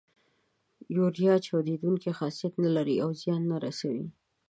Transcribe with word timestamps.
یوریا 0.95 1.33
چاودیدونکی 1.45 2.11
خاصیت 2.19 2.53
نه 2.63 2.69
لري 2.75 2.95
او 3.03 3.09
زیان 3.21 3.41
نه 3.51 3.57
رسوي. 3.65 4.05